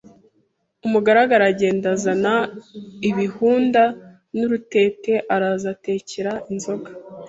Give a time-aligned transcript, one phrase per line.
[0.85, 2.33] Umugaragu aragenda azana
[3.09, 3.83] ibihunda
[4.37, 6.89] n'urutete araza atekera inzoga